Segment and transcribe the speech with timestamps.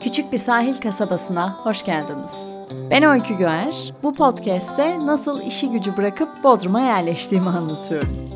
[0.00, 2.56] Küçük bir sahil kasabasına hoş geldiniz.
[2.90, 3.92] Ben Öykü Güer.
[4.02, 8.30] Bu podcast'te nasıl işi gücü bırakıp Bodrum'a yerleştiğimi anlatıyorum.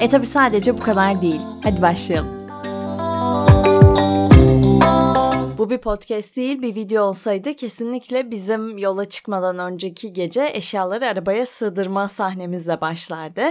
[0.00, 1.40] E tabi sadece bu kadar değil.
[1.62, 2.38] Hadi başlayalım.
[5.58, 11.46] Bu bir podcast değil, bir video olsaydı kesinlikle bizim yola çıkmadan önceki gece eşyaları arabaya
[11.46, 13.42] sığdırma sahnemizle başlardı.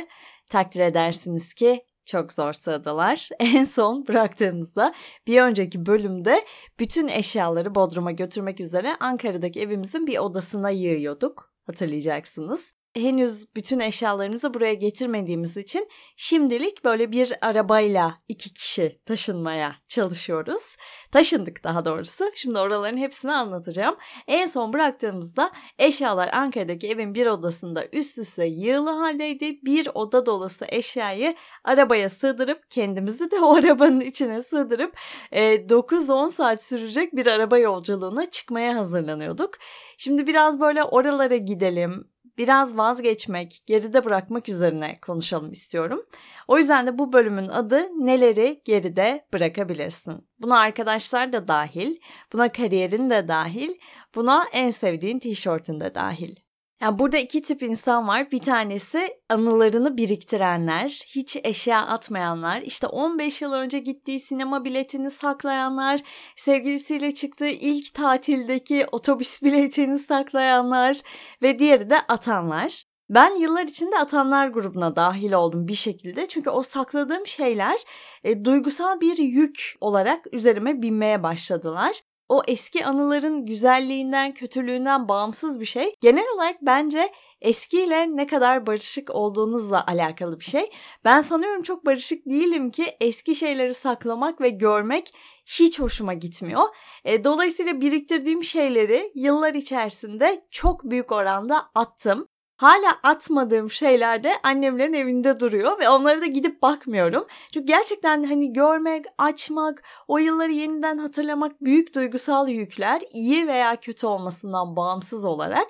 [0.49, 3.29] Takdir edersiniz ki çok zor sığdılar.
[3.39, 4.93] En son bıraktığımızda
[5.27, 6.45] bir önceki bölümde
[6.79, 11.53] bütün eşyaları Bodrum'a götürmek üzere Ankara'daki evimizin bir odasına yığıyorduk.
[11.65, 20.75] Hatırlayacaksınız henüz bütün eşyalarımızı buraya getirmediğimiz için şimdilik böyle bir arabayla iki kişi taşınmaya çalışıyoruz.
[21.11, 22.25] Taşındık daha doğrusu.
[22.35, 23.95] Şimdi oraların hepsini anlatacağım.
[24.27, 29.59] En son bıraktığımızda eşyalar Ankara'daki evin bir odasında üst üste yığılı haldeydi.
[29.65, 34.97] Bir oda dolusu eşyayı arabaya sığdırıp kendimizi de o arabanın içine sığdırıp
[35.31, 39.51] 9-10 saat sürecek bir araba yolculuğuna çıkmaya hazırlanıyorduk.
[39.97, 46.05] Şimdi biraz böyle oralara gidelim, biraz vazgeçmek, geride bırakmak üzerine konuşalım istiyorum.
[46.47, 50.27] O yüzden de bu bölümün adı neleri geride bırakabilirsin.
[50.39, 51.95] Buna arkadaşlar da dahil,
[52.33, 53.73] buna kariyerin de dahil,
[54.15, 56.35] buna en sevdiğin tişörtün de dahil.
[56.81, 58.31] Yani burada iki tip insan var.
[58.31, 65.99] Bir tanesi anılarını biriktirenler, hiç eşya atmayanlar, işte 15 yıl önce gittiği sinema biletini saklayanlar,
[66.35, 70.97] sevgilisiyle çıktığı ilk tatildeki otobüs biletini saklayanlar
[71.41, 72.83] ve diğeri de atanlar.
[73.09, 76.27] Ben yıllar içinde atanlar grubuna dahil oldum bir şekilde.
[76.27, 77.79] Çünkü o sakladığım şeyler
[78.23, 85.65] e, duygusal bir yük olarak üzerime binmeye başladılar o eski anıların güzelliğinden, kötülüğünden bağımsız bir
[85.65, 85.95] şey.
[86.01, 87.11] Genel olarak bence
[87.41, 90.71] eskiyle ne kadar barışık olduğunuzla alakalı bir şey.
[91.05, 95.13] Ben sanıyorum çok barışık değilim ki eski şeyleri saklamak ve görmek
[95.45, 96.63] hiç hoşuma gitmiyor.
[97.05, 102.27] E, dolayısıyla biriktirdiğim şeyleri yıllar içerisinde çok büyük oranda attım.
[102.57, 107.27] Hala atmadığım şeyler de annemlerin evinde duruyor ve onlara da gidip bakmıyorum.
[107.53, 114.07] Çünkü gerçekten hani görmek, açmak, o yılları yeniden hatırlamak büyük duygusal yükler iyi veya kötü
[114.07, 115.67] olmasından bağımsız olarak.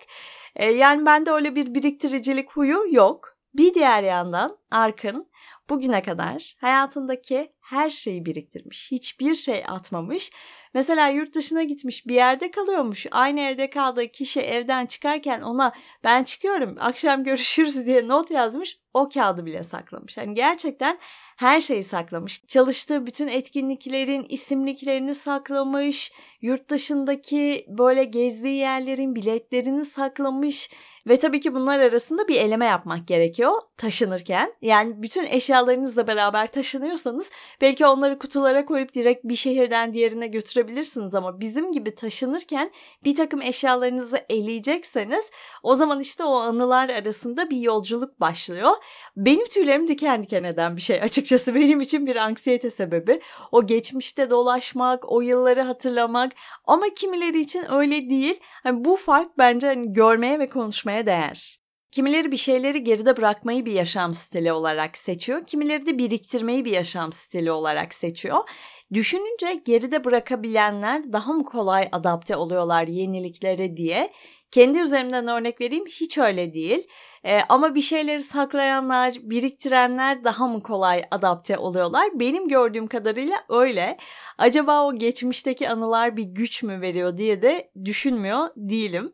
[0.55, 3.37] Ee, yani bende öyle bir biriktiricilik huyu yok.
[3.53, 5.27] Bir diğer yandan Arkın
[5.69, 8.91] bugüne kadar hayatındaki her şeyi biriktirmiş.
[8.91, 10.31] Hiçbir şey atmamış
[10.77, 13.05] Mesela yurt dışına gitmiş bir yerde kalıyormuş.
[13.11, 15.73] Aynı evde kaldığı kişi evden çıkarken ona
[16.03, 18.79] ben çıkıyorum akşam görüşürüz diye not yazmış.
[18.93, 20.17] O kağıdı bile saklamış.
[20.17, 20.99] Yani gerçekten
[21.37, 22.41] her şeyi saklamış.
[22.47, 26.11] Çalıştığı bütün etkinliklerin isimliklerini saklamış.
[26.41, 30.69] Yurt dışındaki böyle gezdiği yerlerin biletlerini saklamış.
[31.07, 34.53] Ve tabii ki bunlar arasında bir eleme yapmak gerekiyor taşınırken.
[34.61, 37.31] Yani bütün eşyalarınızla beraber taşınıyorsanız
[37.61, 42.71] belki onları kutulara koyup direkt bir şehirden diğerine götürebilirsiniz ama bizim gibi taşınırken
[43.03, 45.31] bir takım eşyalarınızı eleyecekseniz
[45.63, 48.71] o zaman işte o anılar arasında bir yolculuk başlıyor.
[49.17, 53.21] Benim tüylerim diken diken eden bir şey açıkçası benim için bir anksiyete sebebi.
[53.51, 56.31] O geçmişte dolaşmak, o yılları hatırlamak
[56.65, 58.39] ama kimileri için öyle değil.
[58.67, 61.59] Yani bu fark bence hani görmeye ve konuşmaya değer.
[61.91, 65.45] Kimileri bir şeyleri geride bırakmayı bir yaşam stili olarak seçiyor.
[65.45, 68.49] Kimileri de biriktirmeyi bir yaşam stili olarak seçiyor.
[68.93, 74.13] Düşününce geride bırakabilenler daha mı kolay adapte oluyorlar yeniliklere diye.
[74.51, 76.87] Kendi üzerimden örnek vereyim hiç öyle değil.
[77.27, 82.07] Ee, ama bir şeyleri saklayanlar, biriktirenler daha mı kolay adapte oluyorlar?
[82.13, 83.97] Benim gördüğüm kadarıyla öyle.
[84.37, 89.13] Acaba o geçmişteki anılar bir güç mü veriyor diye de düşünmüyor değilim.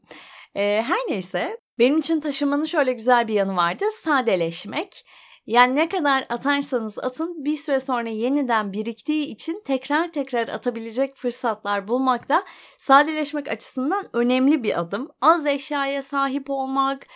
[0.56, 3.86] Ee, her neyse benim için taşımanın şöyle güzel bir yanı vardı.
[3.92, 5.06] Sadeleşmek.
[5.48, 11.88] Yani ne kadar atarsanız atın bir süre sonra yeniden biriktiği için tekrar tekrar atabilecek fırsatlar
[11.88, 12.44] bulmak da
[12.78, 15.10] sadeleşmek açısından önemli bir adım.
[15.22, 17.08] Az eşyaya sahip olmak,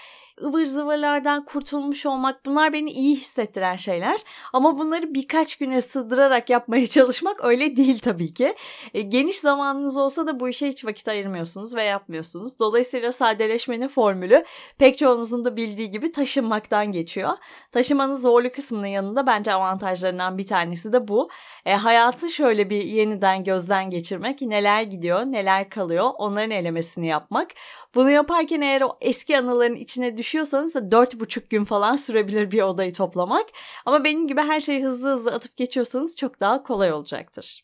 [0.43, 4.19] ıvır zıvırlardan kurtulmuş olmak bunlar beni iyi hissettiren şeyler.
[4.53, 8.55] Ama bunları birkaç güne sığdırarak yapmaya çalışmak öyle değil tabii ki.
[8.93, 12.59] E, geniş zamanınız olsa da bu işe hiç vakit ayırmıyorsunuz ve yapmıyorsunuz.
[12.59, 14.45] Dolayısıyla sadeleşmenin formülü
[14.77, 17.29] pek çoğunuzun da bildiği gibi taşınmaktan geçiyor.
[17.71, 21.29] Taşımanın zorlu kısmının yanında bence avantajlarından bir tanesi de bu.
[21.65, 24.41] E, hayatı şöyle bir yeniden gözden geçirmek.
[24.41, 27.51] Neler gidiyor, neler kalıyor onların elemesini yapmak.
[27.95, 32.61] Bunu yaparken eğer o eski anıların içine düşüyorsanız da dört buçuk gün falan sürebilir bir
[32.61, 33.45] odayı toplamak.
[33.85, 37.63] Ama benim gibi her şeyi hızlı hızlı atıp geçiyorsanız çok daha kolay olacaktır.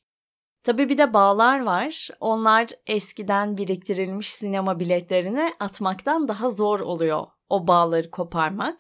[0.64, 2.10] Tabii bir de bağlar var.
[2.20, 8.76] Onlar eskiden biriktirilmiş sinema biletlerini atmaktan daha zor oluyor o bağları koparmak.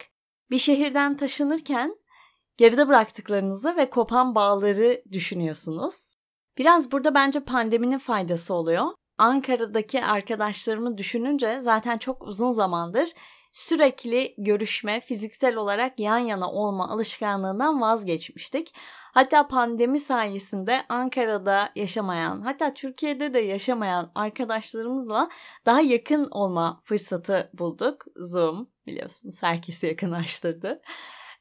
[0.51, 1.95] Bir şehirden taşınırken
[2.57, 6.13] geride bıraktıklarınızı ve kopan bağları düşünüyorsunuz.
[6.57, 8.85] Biraz burada bence pandeminin faydası oluyor.
[9.17, 13.09] Ankara'daki arkadaşlarımı düşününce zaten çok uzun zamandır
[13.53, 18.73] sürekli görüşme, fiziksel olarak yan yana olma alışkanlığından vazgeçmiştik.
[19.13, 25.29] Hatta pandemi sayesinde Ankara'da yaşamayan, hatta Türkiye'de de yaşamayan arkadaşlarımızla
[25.65, 28.05] daha yakın olma fırsatı bulduk.
[28.15, 30.81] Zoom biliyorsunuz herkesi yakınlaştırdı.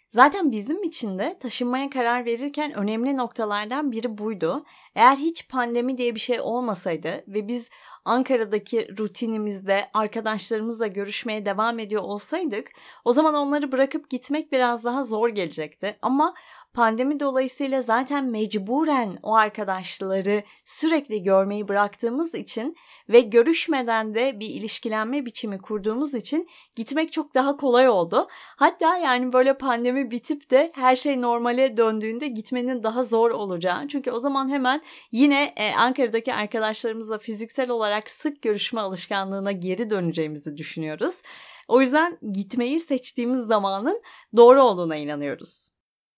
[0.08, 4.64] Zaten bizim için de taşınmaya karar verirken önemli noktalardan biri buydu.
[4.94, 7.70] Eğer hiç pandemi diye bir şey olmasaydı ve biz
[8.04, 12.70] Ankara'daki rutinimizde arkadaşlarımızla görüşmeye devam ediyor olsaydık
[13.04, 15.98] o zaman onları bırakıp gitmek biraz daha zor gelecekti.
[16.02, 16.34] Ama
[16.74, 22.76] pandemi dolayısıyla zaten mecburen o arkadaşları sürekli görmeyi bıraktığımız için
[23.08, 28.28] ve görüşmeden de bir ilişkilenme biçimi kurduğumuz için gitmek çok daha kolay oldu.
[28.56, 33.88] Hatta yani böyle pandemi bitip de her şey normale döndüğünde gitmenin daha zor olacağı.
[33.88, 34.82] Çünkü o zaman hemen
[35.12, 41.22] yine e, Ankara'daki arkadaşlarımızla fiziksel olarak sık görüşme alışkanlığına geri döneceğimizi düşünüyoruz.
[41.68, 44.02] O yüzden gitmeyi seçtiğimiz zamanın
[44.36, 45.71] doğru olduğuna inanıyoruz.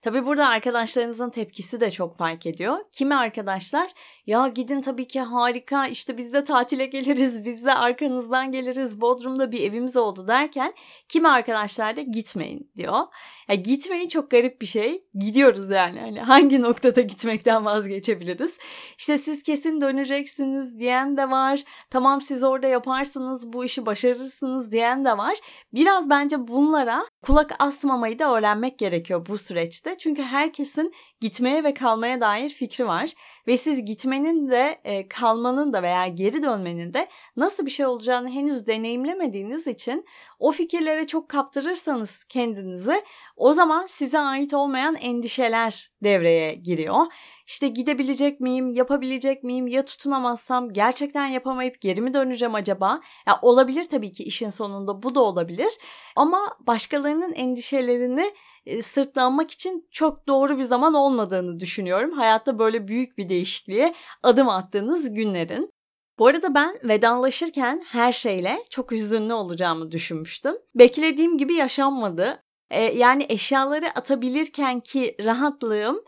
[0.05, 2.79] Tabi burada arkadaşlarınızın tepkisi de çok fark ediyor.
[2.93, 3.91] Kimi arkadaşlar
[4.27, 9.53] ya gidin tabii ki harika işte biz de tatile geliriz biz de arkanızdan geliriz Bodrum'da
[9.53, 10.75] bir evimiz oldu derken
[11.09, 12.99] kimi arkadaşlar da gitmeyin diyor.
[13.49, 15.05] Ya gitmeyin çok garip bir şey.
[15.15, 16.01] Gidiyoruz yani.
[16.01, 18.59] Hani hangi noktada gitmekten vazgeçebiliriz?
[18.99, 21.61] İşte siz kesin döneceksiniz diyen de var.
[21.91, 25.35] Tamam siz orada yaparsınız bu işi başarırsınız diyen de var.
[25.75, 29.97] Biraz bence bunlara kulak asmamayı da öğrenmek gerekiyor bu süreçte.
[29.99, 30.93] Çünkü herkesin
[31.25, 33.13] gitmeye ve kalmaya dair fikri var
[33.47, 38.31] ve siz gitmenin de e, kalmanın da veya geri dönmenin de nasıl bir şey olacağını
[38.31, 40.05] henüz deneyimlemediğiniz için
[40.39, 43.03] o fikirlere çok kaptırırsanız kendinizi
[43.37, 47.07] o zaman size ait olmayan endişeler devreye giriyor.
[47.47, 53.01] İşte gidebilecek miyim, yapabilecek miyim, ya tutunamazsam gerçekten yapamayıp geri mi döneceğim acaba?
[53.27, 55.73] Ya olabilir tabii ki işin sonunda bu da olabilir.
[56.17, 58.35] Ama başkalarının endişelerini
[58.67, 62.13] e, sırtlanmak için çok doğru bir zaman olmadığını düşünüyorum.
[62.13, 65.71] Hayatta böyle büyük bir değişikliğe adım attığınız günlerin.
[66.19, 70.55] Bu arada ben vedalaşırken her şeyle çok hüzünlü olacağımı düşünmüştüm.
[70.75, 72.43] Beklediğim gibi yaşanmadı.
[72.71, 76.05] Ee, yani eşyaları atabilirken ki rahatlığım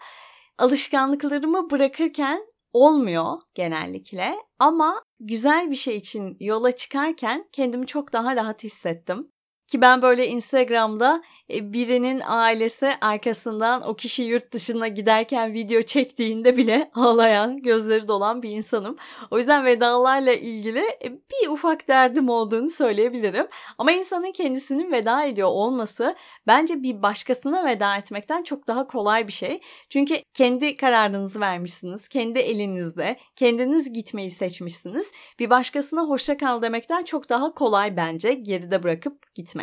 [0.59, 4.37] alışkanlıklarımı bırakırken olmuyor genellikle.
[4.59, 9.33] Ama güzel bir şey için yola çıkarken kendimi çok daha rahat hissettim.
[9.67, 16.57] Ki ben böyle Instagram'da e, birinin ailesi arkasından o kişi yurt dışına giderken video çektiğinde
[16.57, 18.97] bile ağlayan, gözleri dolan bir insanım.
[19.31, 23.47] O yüzden vedalarla ilgili e, bir ufak derdim olduğunu söyleyebilirim.
[23.79, 26.17] Ama insanın kendisinin veda ediyor olması
[26.47, 29.61] bence bir başkasına veda etmekten çok daha kolay bir şey.
[29.91, 35.13] Çünkü kendi kararınızı vermişsiniz, kendi elinizde, kendiniz gitmeyi seçmişsiniz.
[35.39, 39.56] Bir başkasına hoşça kal demekten çok daha kolay bence geride bırakıp gitmek.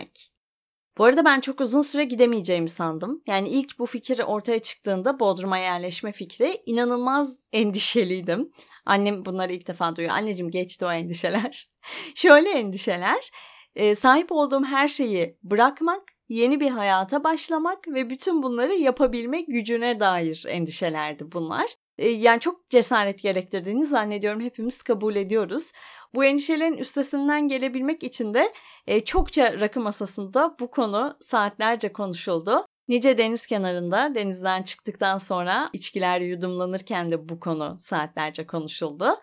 [0.98, 3.22] Bu arada ben çok uzun süre gidemeyeceğimi sandım.
[3.28, 8.52] Yani ilk bu fikir ortaya çıktığında Bodrum'a yerleşme fikri inanılmaz endişeliydim.
[8.86, 10.16] Annem bunları ilk defa duyuyor.
[10.16, 11.70] Anneciğim geçti o endişeler.
[12.16, 13.32] Şöyle endişeler.
[13.76, 20.00] E, sahip olduğum her şeyi bırakmak, yeni bir hayata başlamak ve bütün bunları yapabilmek gücüne
[20.00, 21.66] dair endişelerdi bunlar.
[21.98, 25.72] E, yani çok cesaret gerektirdiğini zannediyorum hepimiz kabul ediyoruz.
[26.16, 28.54] Bu endişelerin üstesinden gelebilmek için de
[28.88, 32.66] e, çokça rakı masasında bu konu saatlerce konuşuldu.
[32.88, 39.16] Nice deniz kenarında denizden çıktıktan sonra içkiler yudumlanırken de bu konu saatlerce konuşuldu.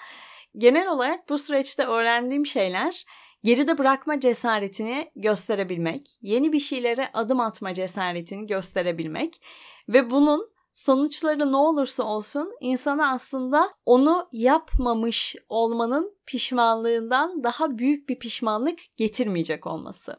[0.58, 3.04] Genel olarak bu süreçte öğrendiğim şeyler
[3.44, 9.40] geride bırakma cesaretini gösterebilmek, yeni bir şeylere adım atma cesaretini gösterebilmek
[9.88, 18.18] ve bunun sonuçları ne olursa olsun insana aslında onu yapmamış olmanın pişmanlığından daha büyük bir
[18.18, 20.16] pişmanlık getirmeyecek olması.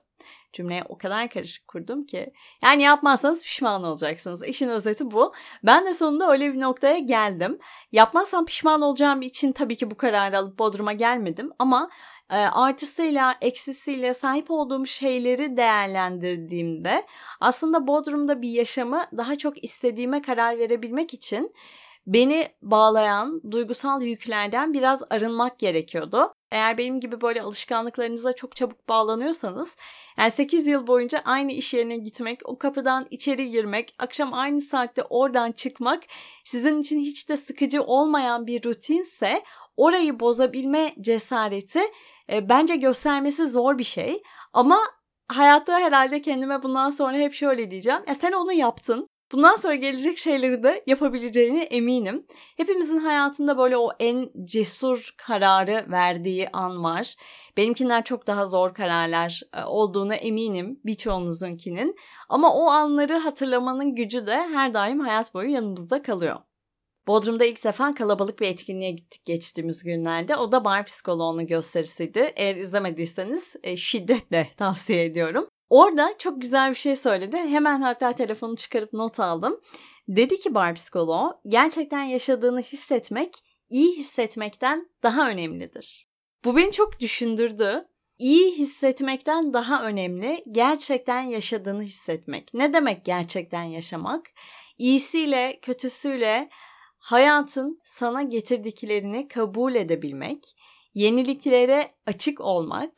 [0.53, 2.34] Cümleye o kadar karışık kurdum ki.
[2.63, 4.48] Yani yapmazsanız pişman olacaksınız.
[4.48, 5.34] İşin özeti bu.
[5.63, 7.60] Ben de sonunda öyle bir noktaya geldim.
[7.91, 11.51] Yapmazsam pişman olacağım için tabii ki bu kararı alıp Bodrum'a gelmedim.
[11.60, 11.89] Ama
[12.38, 17.04] artısıyla eksisiyle sahip olduğum şeyleri değerlendirdiğimde
[17.40, 21.54] aslında Bodrum'da bir yaşamı daha çok istediğime karar verebilmek için
[22.08, 26.34] beni bağlayan duygusal yüklerden biraz arınmak gerekiyordu.
[26.52, 29.76] Eğer benim gibi böyle alışkanlıklarınıza çok çabuk bağlanıyorsanız
[30.18, 35.04] yani 8 yıl boyunca aynı iş yerine gitmek, o kapıdan içeri girmek, akşam aynı saatte
[35.04, 36.04] oradan çıkmak
[36.44, 39.44] sizin için hiç de sıkıcı olmayan bir rutinse
[39.78, 41.82] orayı bozabilme cesareti
[42.32, 44.22] e, bence göstermesi zor bir şey.
[44.54, 44.80] Ama
[45.28, 48.02] hayatta herhalde kendime bundan sonra hep şöyle diyeceğim.
[48.08, 49.08] Ya sen onu yaptın.
[49.32, 52.26] Bundan sonra gelecek şeyleri de yapabileceğini eminim.
[52.58, 57.16] Hepimizin hayatında böyle o en cesur kararı verdiği an var.
[57.58, 61.96] Benimkinden çok daha zor kararlar e, olduğunu eminim birçoğunuzunkinin.
[62.30, 66.40] Ama o anları hatırlamanın gücü de her daim hayat boyu yanımızda kalıyor.
[67.12, 70.36] Bodrum'da ilk defa kalabalık bir etkinliğe gittik geçtiğimiz günlerde.
[70.36, 72.34] O da bar psikoloğunun gösterisiydi.
[72.36, 75.48] Eğer izlemediyseniz e, şiddetle tavsiye ediyorum.
[75.70, 77.38] Orada çok güzel bir şey söyledi.
[77.38, 79.62] Hemen hatta telefonu çıkarıp not aldım.
[80.08, 83.34] Dedi ki bar psikoloğu gerçekten yaşadığını hissetmek
[83.70, 86.08] iyi hissetmekten daha önemlidir.
[86.46, 87.88] Bu beni çok düşündürdü.
[88.18, 92.53] İyi hissetmekten daha önemli gerçekten yaşadığını hissetmek.
[92.53, 94.25] Ne demek gerçekten yaşamak?
[94.77, 96.50] İyisiyle kötüsüyle
[97.01, 100.55] hayatın sana getirdiklerini kabul edebilmek,
[100.93, 102.91] yeniliklere açık olmak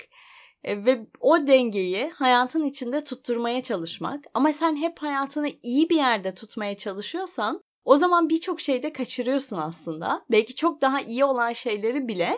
[0.63, 4.25] e, ve o dengeyi hayatın içinde tutturmaya çalışmak.
[4.33, 10.25] Ama sen hep hayatını iyi bir yerde tutmaya çalışıyorsan o zaman birçok şeyde kaçırıyorsun aslında.
[10.31, 12.37] Belki çok daha iyi olan şeyleri bile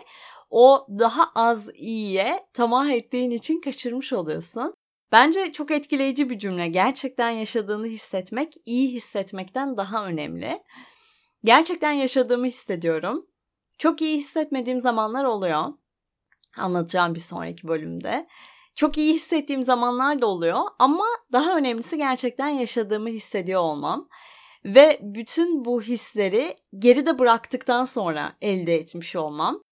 [0.50, 4.74] o daha az iyiye tamah ettiğin için kaçırmış oluyorsun.
[5.12, 6.66] Bence çok etkileyici bir cümle.
[6.66, 10.62] Gerçekten yaşadığını hissetmek iyi hissetmekten daha önemli.
[11.46, 13.26] Gerçekten yaşadığımı hissediyorum.
[13.78, 15.64] Çok iyi hissetmediğim zamanlar oluyor.
[16.56, 18.26] Anlatacağım bir sonraki bölümde.
[18.74, 24.08] Çok iyi hissettiğim zamanlar da oluyor ama daha önemlisi gerçekten yaşadığımı hissediyor olmam.
[24.64, 29.62] Ve bütün bu hisleri geride bıraktıktan sonra elde etmiş olmam.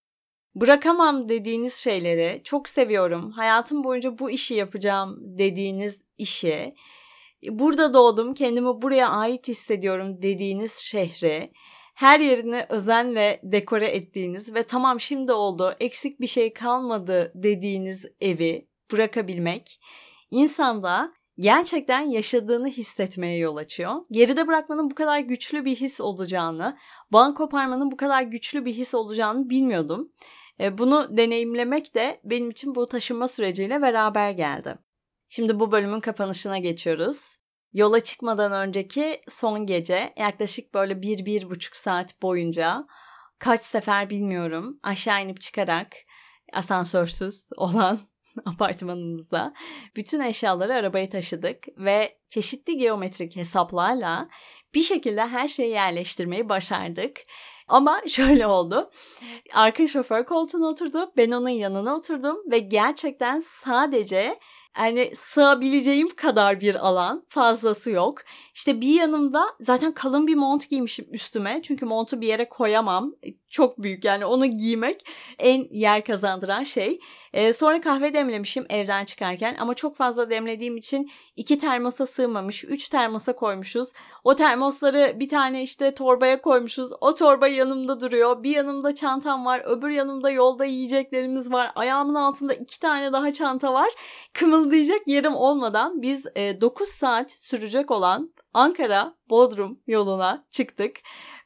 [0.54, 3.30] Bırakamam dediğiniz şeyleri çok seviyorum.
[3.30, 6.74] Hayatım boyunca bu işi yapacağım dediğiniz işi,
[7.50, 11.52] burada doğdum, kendimi buraya ait hissediyorum dediğiniz şehri,
[11.94, 18.68] her yerini özenle dekore ettiğiniz ve tamam şimdi oldu, eksik bir şey kalmadı dediğiniz evi
[18.92, 19.80] bırakabilmek
[20.30, 23.94] insanda gerçekten yaşadığını hissetmeye yol açıyor.
[24.10, 26.76] Geride bırakmanın bu kadar güçlü bir his olacağını,
[27.12, 30.12] bağın koparmanın bu kadar güçlü bir his olacağını bilmiyordum.
[30.60, 34.78] E, bunu deneyimlemek de benim için bu taşınma süreciyle beraber geldi.
[35.36, 37.36] Şimdi bu bölümün kapanışına geçiyoruz.
[37.72, 42.86] Yola çıkmadan önceki son gece yaklaşık böyle bir, bir buçuk saat boyunca
[43.38, 45.96] kaç sefer bilmiyorum aşağı inip çıkarak
[46.52, 48.00] asansörsüz olan
[48.44, 49.54] apartmanımızda
[49.96, 54.28] bütün eşyaları arabaya taşıdık ve çeşitli geometrik hesaplarla
[54.74, 57.20] bir şekilde her şeyi yerleştirmeyi başardık.
[57.68, 58.90] Ama şöyle oldu.
[59.54, 61.12] Arka şoför koltuğuna oturdu.
[61.16, 64.38] Ben onun yanına oturdum ve gerçekten sadece
[64.78, 68.18] yani sığabileceğim kadar bir alan fazlası yok.
[68.54, 71.60] İşte bir yanımda zaten kalın bir mont giymişim üstüme.
[71.62, 73.14] Çünkü montu bir yere koyamam.
[73.48, 75.06] Çok büyük yani onu giymek
[75.38, 77.00] en yer kazandıran şey.
[77.32, 82.64] Ee, sonra kahve demlemişim evden çıkarken ama çok fazla demlediğim için iki termosa sığmamış.
[82.64, 83.92] Üç termosa koymuşuz.
[84.24, 86.90] O termosları bir tane işte torbaya koymuşuz.
[87.00, 88.42] O torba yanımda duruyor.
[88.42, 89.62] Bir yanımda çantam var.
[89.64, 91.72] Öbür yanımda yolda yiyeceklerimiz var.
[91.74, 93.88] Ayağımın altında iki tane daha çanta var.
[94.32, 100.96] Kımıldayacak yerim olmadan biz e, 9 saat sürecek olan Ankara Bodrum yoluna çıktık.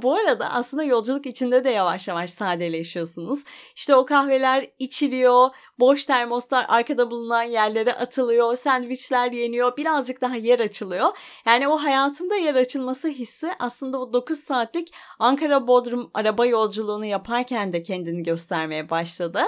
[0.02, 3.44] Bu arada aslında yolculuk içinde de yavaş yavaş sadeleşiyorsunuz.
[3.76, 5.48] İşte o kahveler içiliyor,
[5.78, 11.08] boş termoslar arkada bulunan yerlere atılıyor, sandviçler yeniyor, birazcık daha yer açılıyor.
[11.46, 17.72] Yani o hayatımda yer açılması hissi aslında bu 9 saatlik Ankara Bodrum araba yolculuğunu yaparken
[17.72, 19.42] de kendini göstermeye başladı.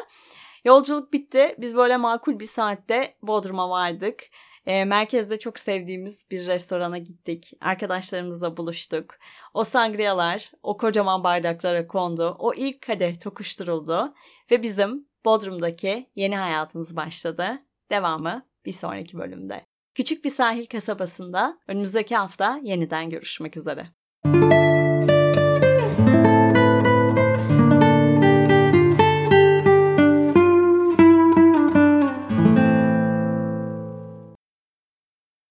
[0.64, 1.54] Yolculuk bitti.
[1.58, 4.20] Biz böyle makul bir saatte Bodrum'a vardık.
[4.66, 7.52] E, merkezde çok sevdiğimiz bir restorana gittik.
[7.60, 9.14] Arkadaşlarımızla buluştuk.
[9.54, 12.36] O sangriyalar o kocaman bardaklara kondu.
[12.38, 14.14] O ilk kadeh tokuşturuldu.
[14.50, 17.62] Ve bizim Bodrum'daki yeni hayatımız başladı.
[17.90, 19.66] Devamı bir sonraki bölümde.
[19.94, 23.86] Küçük bir sahil kasabasında önümüzdeki hafta yeniden görüşmek üzere.
[24.24, 24.59] Müzik